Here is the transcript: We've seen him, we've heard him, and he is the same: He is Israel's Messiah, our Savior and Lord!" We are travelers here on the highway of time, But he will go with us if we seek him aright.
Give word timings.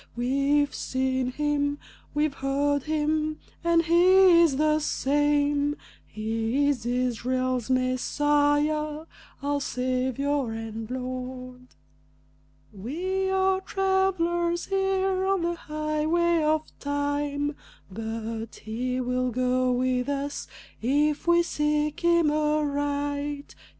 We've 0.15 0.73
seen 0.73 1.31
him, 1.33 1.77
we've 2.15 2.33
heard 2.33 2.85
him, 2.85 3.37
and 3.63 3.83
he 3.83 4.41
is 4.41 4.55
the 4.55 4.79
same: 4.79 5.75
He 6.07 6.67
is 6.69 6.87
Israel's 6.87 7.69
Messiah, 7.69 9.05
our 9.43 9.61
Savior 9.61 10.53
and 10.53 10.89
Lord!" 10.89 11.75
We 12.73 13.29
are 13.29 13.61
travelers 13.61 14.65
here 14.65 15.23
on 15.27 15.43
the 15.43 15.53
highway 15.53 16.41
of 16.41 16.63
time, 16.79 17.55
But 17.91 18.55
he 18.63 18.99
will 18.99 19.29
go 19.29 19.71
with 19.71 20.09
us 20.09 20.47
if 20.81 21.27
we 21.27 21.43
seek 21.43 21.99
him 21.99 22.31
aright. 22.31 23.53